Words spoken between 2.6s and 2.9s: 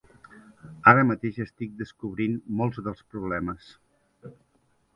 molts